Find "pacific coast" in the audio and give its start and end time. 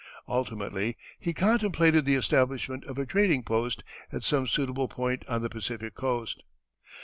5.49-6.41